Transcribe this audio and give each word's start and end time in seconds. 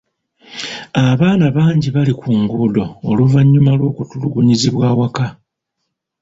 Abaana 1.09 1.45
bangi 1.55 1.87
bali 1.95 2.13
ku 2.19 2.27
nguudo 2.39 2.83
oluvannyuma 3.09 3.71
lw'okutulugunyizibwa 3.79 4.83
awaka. 4.91 5.25